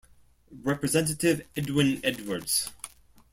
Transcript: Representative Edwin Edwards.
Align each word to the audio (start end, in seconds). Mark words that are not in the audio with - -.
Representative 0.63 1.45
Edwin 1.55 2.01
Edwards. 2.03 2.71